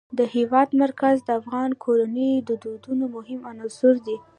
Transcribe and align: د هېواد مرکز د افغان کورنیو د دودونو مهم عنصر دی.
د 0.17 0.19
هېواد 0.35 0.69
مرکز 0.83 1.15
د 1.23 1.29
افغان 1.39 1.71
کورنیو 1.83 2.45
د 2.49 2.51
دودونو 2.63 3.05
مهم 3.15 3.41
عنصر 3.51 3.95
دی. 4.05 4.15